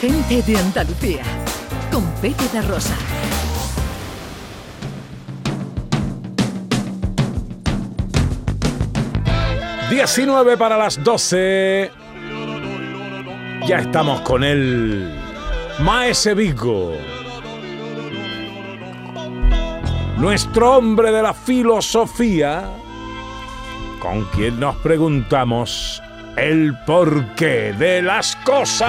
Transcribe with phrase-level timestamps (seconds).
[0.00, 1.22] Gente de Andalucía,
[1.90, 2.94] con Pepe da Rosa.
[9.90, 11.90] ...19 para las 12...
[13.66, 15.18] Ya estamos con el...
[15.80, 16.92] Maese Vigo.
[20.18, 22.70] Nuestro hombre de la filosofía...
[24.00, 26.00] Con quien nos preguntamos
[26.40, 28.88] el porqué de las cosas.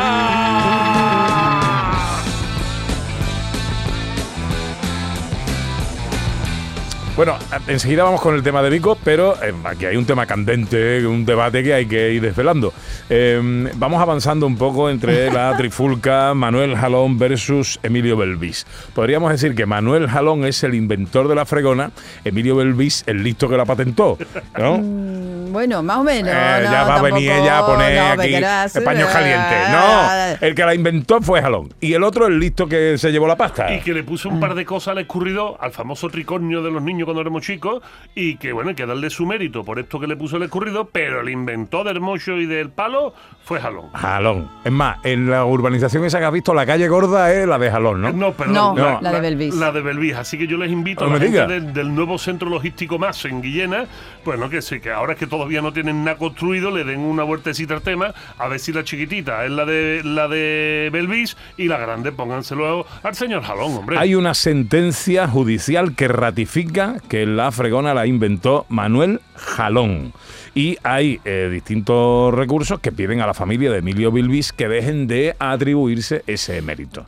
[7.16, 7.36] Bueno,
[7.68, 11.26] enseguida vamos con el tema de Vico, pero eh, aquí hay un tema candente, un
[11.26, 12.71] debate que hay que ir desvelando.
[13.10, 18.66] Em, vamos avanzando un poco entre la trifulca Manuel Jalón versus Emilio Belvis.
[18.93, 21.92] Podríamos decir que Manuel Jalón es el inventor de la fregona,
[22.24, 24.18] Emilio Belvis el listo que la patentó,
[24.57, 24.79] ¿no?
[25.52, 26.32] Bueno, más o menos.
[26.32, 29.70] Eh, ya va a venir ella a poner aquí paños calientes.
[29.71, 31.74] No, el que la inventó fue Jalón.
[31.80, 33.73] Y el otro, el listo que se llevó la pasta.
[33.73, 36.82] Y que le puso un par de cosas al escurrido al famoso tricornio de los
[36.82, 37.82] niños cuando éramos chicos
[38.16, 40.90] y que, bueno, hay que darle su mérito por esto que le puso el escurrido,
[40.92, 43.92] pero el inventor del mocho y del palo fue Jalón.
[43.94, 44.50] Jalón.
[44.64, 47.72] Es más, en la urbanización esa que has visto, la calle gorda es la de
[47.72, 48.12] Jalón, ¿no?
[48.12, 48.76] No, perdón.
[48.76, 49.56] No, la, de Belvis.
[49.56, 50.16] La de Belvis.
[50.16, 53.86] Así que yo les invito a la gente del, nuevo centro logístico más en Guillena,
[54.23, 57.23] bueno, que sé que ahora es que todavía no tienen nada construido, le den una
[57.23, 61.70] vueltecita al tema, a ver si la chiquitita es la de la de Belvis y
[61.70, 63.98] la grande pónganselo al señor Jalón, hombre.
[63.98, 70.12] Hay una sentencia judicial que ratifica que la fregona la inventó Manuel Jalón.
[70.55, 75.08] Y hay eh, distintos recursos que piden a la familia de Emilio Bilbis que dejen
[75.08, 77.05] de atribuirse ese mérito.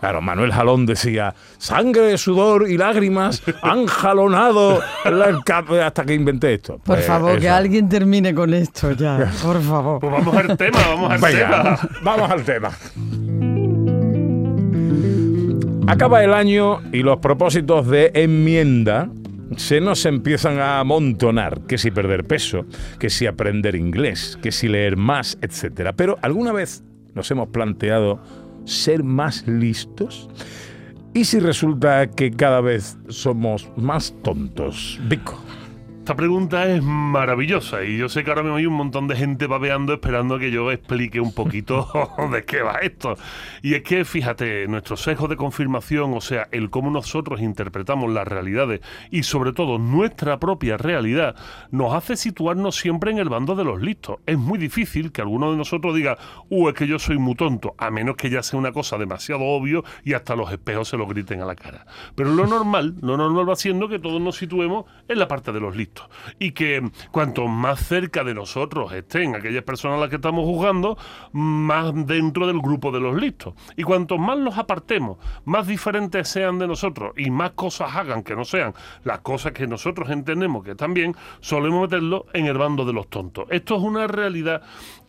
[0.00, 4.80] Claro, Manuel Jalón decía, sangre, sudor y lágrimas han jalonado
[5.84, 6.74] hasta que inventé esto.
[6.78, 10.00] Por pues favor, que alguien termine con esto ya, por favor.
[10.00, 11.78] Pues vamos al tema, vamos al tema.
[12.02, 12.70] Vamos al tema.
[15.86, 19.10] Acaba el año y los propósitos de enmienda
[19.56, 22.66] se nos empiezan a amontonar, que si perder peso,
[22.98, 25.92] que si aprender inglés, que si leer más, etc.
[25.96, 26.82] Pero ¿alguna vez
[27.14, 28.22] nos hemos planteado
[28.64, 30.28] ser más listos?
[31.12, 35.00] ¿Y si resulta que cada vez somos más tontos?
[35.08, 35.42] Vico.
[36.10, 39.46] Esta pregunta es maravillosa y yo sé que ahora mismo hay un montón de gente
[39.46, 41.88] babeando esperando que yo explique un poquito
[42.32, 43.14] de qué va esto.
[43.62, 48.26] Y es que, fíjate, nuestro sesgo de confirmación, o sea, el cómo nosotros interpretamos las
[48.26, 48.80] realidades
[49.12, 51.36] y sobre todo nuestra propia realidad,
[51.70, 54.18] nos hace situarnos siempre en el bando de los listos.
[54.26, 57.76] Es muy difícil que alguno de nosotros diga, uh, es que yo soy muy tonto,
[57.78, 61.06] a menos que ya sea una cosa demasiado obvio y hasta los espejos se lo
[61.06, 61.86] griten a la cara.
[62.16, 65.60] Pero lo normal, lo normal va siendo que todos nos situemos en la parte de
[65.60, 65.99] los listos
[66.38, 70.96] y que cuanto más cerca de nosotros estén aquellas personas a las que estamos juzgando,
[71.32, 73.54] más dentro del grupo de los listos.
[73.76, 78.36] Y cuanto más los apartemos, más diferentes sean de nosotros y más cosas hagan que
[78.36, 78.74] no sean
[79.04, 83.08] las cosas que nosotros entendemos que están bien, solemos meterlo en el bando de los
[83.08, 83.46] tontos.
[83.50, 84.62] Esto es una realidad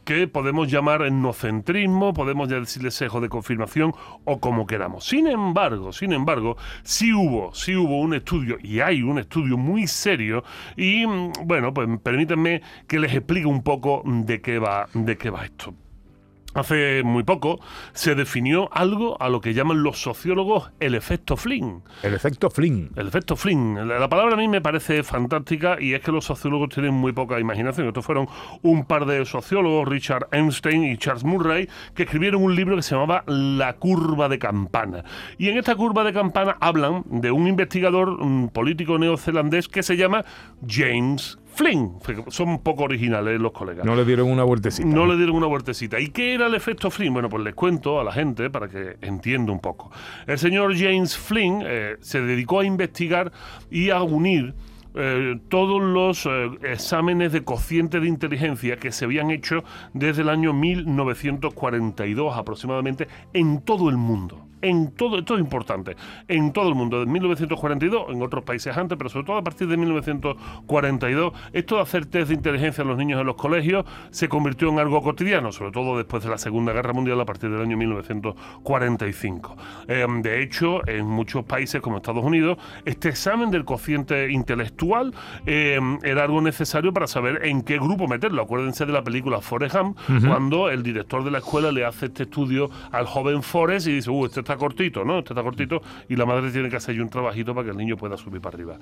[0.03, 3.93] que podemos llamar etnocentrismo, podemos ya decirle sesgo de confirmación
[4.25, 5.05] o como queramos.
[5.05, 9.87] Sin embargo, sin embargo, sí hubo, sí hubo un estudio y hay un estudio muy
[9.87, 10.43] serio
[10.75, 15.29] y mm, bueno, pues permítanme que les explique un poco de qué va, de qué
[15.29, 15.73] va esto.
[16.53, 17.59] Hace muy poco
[17.93, 21.83] se definió algo a lo que llaman los sociólogos el efecto Flynn.
[22.03, 22.91] El efecto Flynn.
[22.95, 23.87] El efecto Flynn.
[23.87, 27.39] La, palabra a mí me parece fantástica y es que los sociólogos tienen muy poca
[27.39, 27.87] imaginación.
[27.87, 28.27] Estos fueron
[28.63, 32.95] un par de sociólogos, Richard Einstein y Charles Murray, que escribieron un libro que se
[32.95, 35.03] llamaba La curva de campana.
[35.37, 39.95] Y en esta curva de campana hablan de un investigador un político neozelandés que se
[39.95, 40.25] llama
[40.67, 41.97] James Flynn.
[42.29, 43.85] Son un poco originales los colegas.
[43.85, 44.87] No le dieron una vueltecita.
[44.87, 45.99] No, le dieron una vueltecita.
[45.99, 47.13] ¿Y qué era el efecto Flynn?
[47.13, 49.91] Bueno, pues les cuento a la gente para que entienda un poco.
[50.27, 53.31] El señor James Flynn eh, se dedicó a investigar
[53.69, 54.53] y a unir
[54.93, 59.63] eh, todos los eh, exámenes de cociente de inteligencia que se habían hecho
[59.93, 65.95] desde el año 1942 aproximadamente en todo el mundo en todo, esto es importante,
[66.27, 69.67] en todo el mundo, desde 1942, en otros países antes, pero sobre todo a partir
[69.67, 74.29] de 1942, esto de hacer test de inteligencia a los niños en los colegios se
[74.29, 77.61] convirtió en algo cotidiano, sobre todo después de la Segunda Guerra Mundial a partir del
[77.61, 79.57] año 1945.
[79.87, 85.13] Em, de hecho, en muchos países como Estados Unidos, este examen del cociente intelectual
[85.45, 88.41] em, era algo necesario para saber en qué grupo meterlo.
[88.43, 92.23] Acuérdense de la película Forrest Gump, cuando el director de la escuela le hace este
[92.23, 95.19] estudio al joven Forrest y dice, uh, este está está cortito, ¿no?
[95.19, 97.95] Este está cortito y la madre tiene que hacer un trabajito para que el niño
[97.95, 98.77] pueda subir para arriba.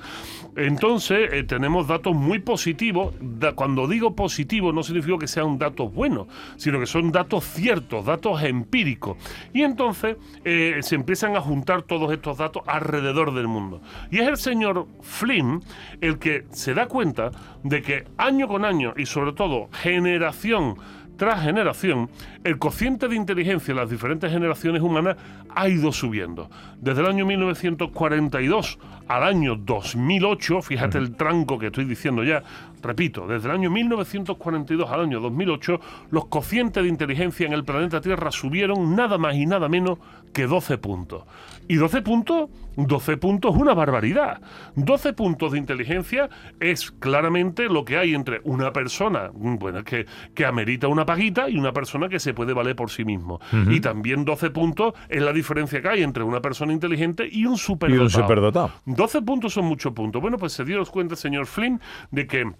[0.56, 3.14] Entonces, eh, tenemos datos muy positivos.
[3.56, 6.28] Cuando digo positivo, no significa que sean datos buenos,
[6.58, 9.18] sino que son datos ciertos, datos empíricos.
[9.54, 13.82] Y entonces eh, se empiezan a juntar todos estos datos alrededor del mundo.
[14.10, 15.62] Y es el señor Flynn
[16.02, 17.32] el que se da cuenta
[17.64, 20.76] de que año con año y sobre todo generación
[21.20, 22.10] tras generación,
[22.46, 25.18] el cociente de inteligencia en las diferentes generaciones humanas
[25.54, 26.50] ha ido subiendo.
[26.80, 28.80] Desde el año 1942
[29.10, 32.42] al año 2008, fíjate el tranco que estoy diciendo ya,
[32.82, 35.80] repito, desde el año 1942 al año 2008,
[36.12, 40.00] los cocientes de inteligencia en el planeta Tierra subieron nada más y nada menos
[40.34, 41.24] que 12 puntos.
[41.68, 42.50] ¿Y 12 puntos?
[42.76, 44.42] 12 puntos es una barbaridad.
[44.76, 46.30] 12 puntos de inteligencia
[46.60, 51.50] es claramente lo que hay entre una persona, mm, bueno, que, que amerita una paguita
[51.50, 53.40] y una persona que se puede valer por sí mismo.
[53.70, 57.54] Y también 12 puntos es la diferencia que hay entre una persona inteligente y un
[57.56, 58.04] Y superdotado.
[58.04, 58.72] un superdotado.
[58.86, 60.22] 12 puntos son muchos puntos.
[60.22, 61.80] Bueno, pues se dio cuenta señor Flynn
[62.12, 62.52] de que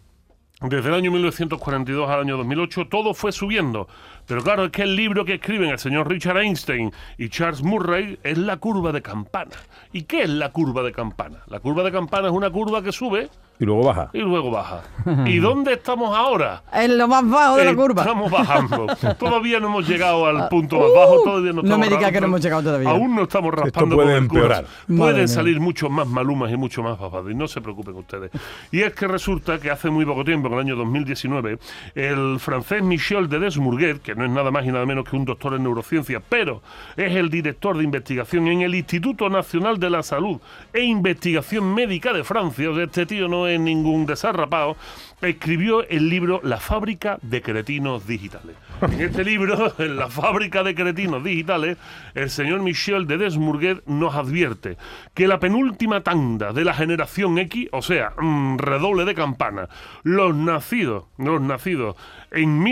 [0.62, 3.88] desde el año 1942 al año 2008 todo fue subiendo.
[4.30, 8.20] Pero claro, es que el libro que escriben el señor Richard Einstein y Charles Murray
[8.24, 9.56] es la curva de campana.
[9.92, 11.40] ¿Y qué es la curva de campana?
[11.48, 13.28] La curva de campana es una curva que sube
[13.60, 14.12] Y luego baja.
[14.14, 14.84] y luego baja.
[15.26, 16.62] ¿Y dónde estamos ahora?
[16.72, 18.04] En lo más bajo de la curva.
[18.04, 18.86] Estamos bajando.
[19.20, 21.24] todavía no hemos llegado al punto más bajo.
[21.24, 22.90] Todavía no, no me estamos diga que no hemos llegado todavía.
[22.92, 23.96] Aún no estamos raspando.
[23.96, 24.42] puede con el culo.
[24.44, 24.66] empeorar.
[24.88, 25.28] Madre Pueden mía.
[25.28, 27.32] salir muchos más malumas y mucho más papados.
[27.32, 28.30] Y no se preocupen ustedes.
[28.72, 31.58] Y es que resulta que hace muy poco tiempo, en el año 2019,
[31.96, 35.24] el francés Michel de Desmourguet, que no es nada más y nada menos que un
[35.24, 36.62] doctor en neurociencia, pero
[36.98, 40.42] es el director de investigación en el Instituto Nacional de la Salud
[40.74, 44.76] e Investigación Médica de Francia, este tío no es ningún desarrapado,
[45.22, 48.56] escribió el libro La fábrica de cretinos digitales.
[48.82, 51.78] En este libro, en la fábrica de cretinos digitales,
[52.14, 54.78] el señor Michel de Desmourguet nos advierte
[55.14, 59.70] que la penúltima tanda de la generación X, o sea, mm, redoble de campana,
[60.04, 61.96] los nacidos, los nacidos
[62.32, 62.64] en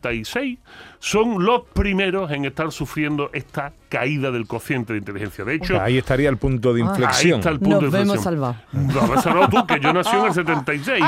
[0.00, 0.58] 1976,
[0.98, 5.44] son los primeros en estar sufriendo esta caída del cociente de inteligencia.
[5.44, 6.84] De hecho, Ahí estaría el punto de Ah.
[6.84, 7.40] Ahí inflexión.
[7.40, 8.34] está el punto Nos de vemos inflexión.
[8.34, 8.56] salvados.
[8.72, 11.04] No, me has salvado tú, que yo nací en el 76.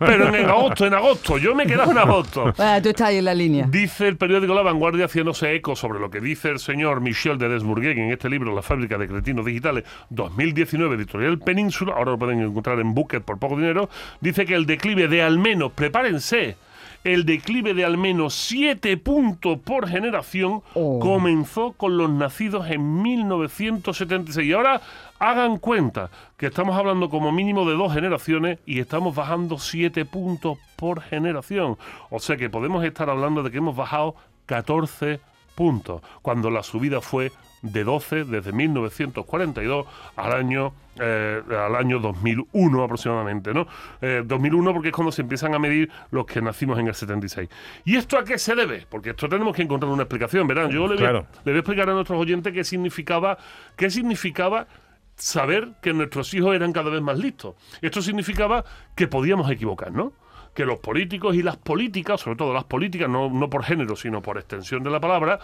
[0.00, 1.38] Pero en agosto, en agosto.
[1.38, 2.52] Yo me he quedado en agosto.
[2.58, 3.66] Ah, tú estás ahí en la línea.
[3.68, 7.48] Dice el periódico La Vanguardia haciéndose eco sobre lo que dice el señor Michel de
[7.48, 12.40] Desbourguet en este libro La fábrica de cretinos digitales 2019 editorial Península, ahora lo pueden
[12.40, 13.88] encontrar en Booker por poco dinero,
[14.20, 16.56] dice que el declive de al menos, prepárense,
[17.04, 20.98] el declive de al menos 7 puntos por generación Oh.
[21.00, 24.46] comenzó con los nacidos en 1976.
[24.46, 24.80] Y ahora
[25.18, 30.58] hagan cuenta que estamos hablando como mínimo de dos generaciones y estamos bajando 7 puntos
[30.76, 31.76] por generación.
[32.10, 34.14] O sea que podemos estar hablando de que hemos bajado
[34.46, 35.20] 14
[35.54, 37.30] puntos, cuando la subida fue
[37.64, 43.66] de 12 desde 1942 al año eh, al año 2001 aproximadamente, ¿no?
[44.00, 47.48] Eh, 2001 porque es cuando se empiezan a medir los que nacimos en el 76.
[47.84, 48.86] ¿Y esto a qué se debe?
[48.88, 50.68] Porque esto tenemos que encontrar una explicación, ¿verdad?
[50.70, 51.26] Yo le voy, Claro.
[51.44, 53.38] le voy a explicar a nuestros oyentes qué significaba,
[53.76, 54.68] qué significaba
[55.16, 57.56] saber que nuestros hijos eran cada vez más listos.
[57.82, 58.64] Esto significaba
[58.94, 60.12] que podíamos equivocarnos.
[60.54, 64.38] Que los políticos y las políticas, sobre todo las políticas, no, por género, sino por
[64.38, 65.40] extensión de la palabra,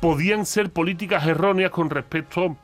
[0.00, 2.56] podían ser políticas erróneas con respecto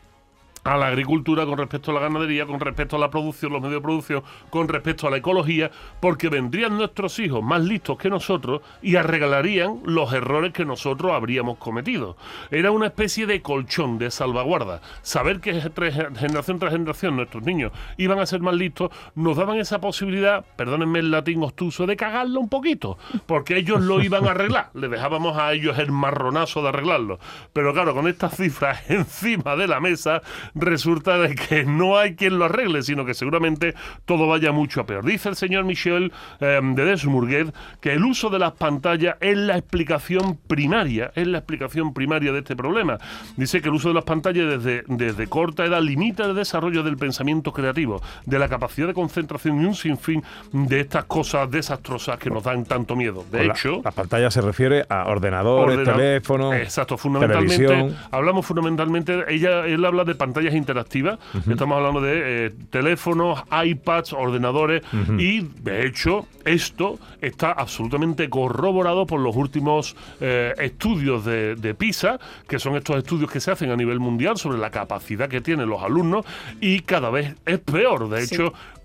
[0.65, 3.81] a la agricultura, con respecto a la ganadería, con respecto a la producción, los medios
[3.81, 5.71] de producción, con respecto a la ecología,
[6.01, 11.59] porque vendrían nuestros hijos más listos que nosotros y arreglarían los errores que nosotros habríamos
[11.59, 12.17] cometido.
[12.51, 14.81] Era una especie de colchón, de salvaguarda.
[15.03, 19.81] Saber que generación tras generación nuestros niños iban a ser más listos, nos daban esa
[19.81, 24.71] posibilidad, perdónenme el latín obtuso, de cagarlo un poquito, porque ellos lo iban a arreglar.
[24.75, 27.19] Le dejábamos a ellos el marronazo de arreglarlo.
[27.53, 30.23] Pero claro, con estas cifras encima de la mesa,
[30.55, 34.87] resulta de que no hay quien lo arregle, sino que seguramente todo vaya mucho a
[34.87, 35.05] peor.
[35.05, 39.57] Dice el señor Michel eh, de Desmourguet que el uso de las pantallas es la
[39.57, 42.99] explicación primaria, es la explicación primaria de este problema.
[43.37, 46.97] Dice que el uso de las pantallas desde, desde corta edad limita el desarrollo del
[46.97, 52.31] pensamiento creativo, de la capacidad de concentración y un sinfín de estas cosas desastrosas que
[52.31, 53.25] nos dan tanto miedo.
[53.31, 57.57] De hecho, la, pantalla se refiere a ordenadores, Ordena- teléfonos, Exacto, fundamentalmente.
[57.57, 57.97] televisión.
[58.11, 59.25] Hablamos fundamentalmente.
[59.29, 61.19] Ella, él habla de pantallas interactivas.
[61.49, 64.83] Estamos hablando de eh, teléfonos, iPads, ordenadores.
[65.19, 72.19] Y de hecho, esto está absolutamente corroborado por los últimos eh, estudios de, de PISA,
[72.49, 75.69] que son estos estudios que se hacen a nivel mundial sobre la capacidad que tienen
[75.69, 76.25] los alumnos.
[76.61, 78.09] Y cada vez es peor.
[78.09, 78.37] De Sí.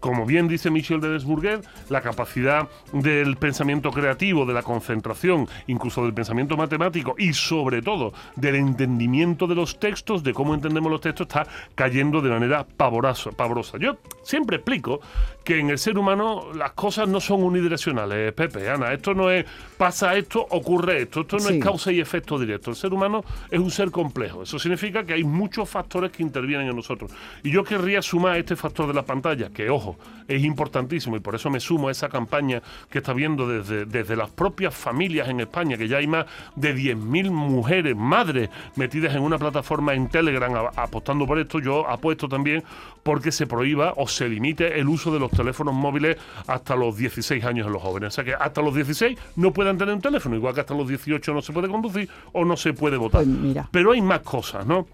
[0.05, 6.03] Como bien dice Michel de Desburguet, la capacidad del pensamiento creativo, de la concentración, incluso
[6.03, 11.01] del pensamiento matemático y sobre todo del entendimiento de los textos, de cómo entendemos los
[11.01, 13.31] textos, está cayendo de manera pavorosa.
[13.31, 13.79] pavorosa.
[13.79, 15.00] Yo siempre explico
[15.43, 18.93] que en el ser humano las cosas no son unidireccionales, Pepe, Ana.
[18.93, 19.45] Esto no es
[19.77, 21.21] pasa esto, ocurre esto.
[21.21, 21.57] Esto no Sí.
[21.57, 22.69] es causa y efecto directo.
[22.69, 24.43] El ser humano es un ser complejo.
[24.43, 27.12] Eso significa que hay muchos factores que intervienen en nosotros.
[27.43, 29.95] Y yo querría sumar este factor de la pantalla, que ojo,
[30.28, 34.16] es importantísimo y por eso me sumo a esa campaña que está viendo desde, desde
[34.16, 36.25] las propias familias en España, que ya hay más
[36.56, 41.60] de 10.000 mujeres, madres, metidas en una plataforma en Telegram a- apostando por esto.
[41.60, 42.64] Yo apuesto también
[43.04, 47.44] porque se prohíba o se limite el uso de los teléfonos móviles hasta los 16
[47.46, 48.08] años en los jóvenes.
[48.08, 50.88] O sea que hasta los 16 no puedan tener un teléfono, igual que hasta los
[50.88, 53.24] 18 no se puede conducir o no se puede votar.
[53.24, 53.70] Pues mira.
[53.72, 54.88] Pero hay más cosas, ¿no?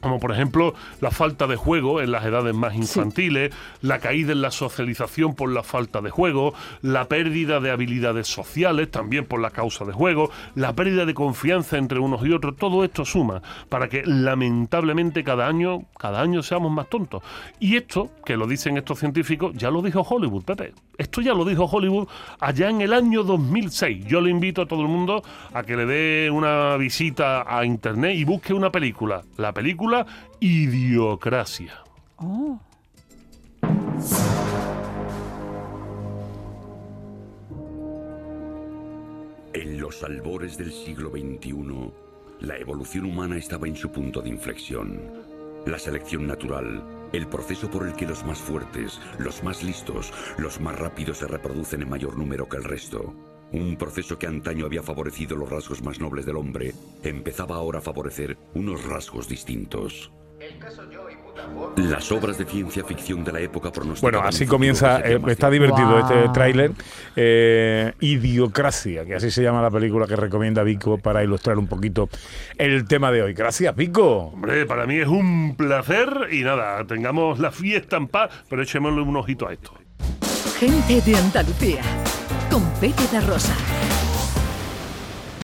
[0.00, 4.40] Como por ejemplo la falta de juego en las edades más infantiles, la caída en
[4.40, 9.50] la socialización por la falta de juego, la pérdida de habilidades sociales también por la
[9.50, 13.88] causa de juego, la pérdida de confianza entre unos y otros, todo esto suma para
[13.88, 17.22] que lamentablemente cada año, cada año seamos más tontos.
[17.58, 20.72] Y esto, que lo dicen estos científicos, ya lo dijo Hollywood, Pepe.
[21.00, 22.08] Esto ya lo dijo Hollywood
[22.40, 24.04] allá en el año 2006.
[24.04, 28.16] Yo le invito a todo el mundo a que le dé una visita a internet
[28.16, 29.22] y busque una película.
[29.38, 30.04] La película
[30.40, 31.72] Idiocracia.
[32.18, 32.60] Oh.
[39.54, 41.92] En los albores del siglo XXI,
[42.40, 45.00] la evolución humana estaba en su punto de inflexión.
[45.64, 50.60] La selección natural, el proceso por el que los más fuertes, los más listos, los
[50.60, 53.14] más rápidos se reproducen en mayor número que el resto.
[53.52, 57.82] Un proceso que antaño había favorecido los rasgos más nobles del hombre, empezaba ahora a
[57.82, 60.12] favorecer unos rasgos distintos.
[61.76, 63.70] Las obras de ciencia ficción de la época
[64.00, 66.72] Bueno, así comienza, eh, está divertido este tráiler.
[67.16, 72.08] eh, Idiocracia, que así se llama la película que recomienda Vico para ilustrar un poquito
[72.58, 73.34] el tema de hoy.
[73.34, 74.32] Gracias, Vico.
[74.34, 79.00] Hombre, para mí es un placer y nada, tengamos la fiesta en paz, pero echémosle
[79.00, 79.72] un ojito a esto.
[80.58, 81.82] Gente de Andalucía.
[82.50, 83.54] Con Pepe Rosa.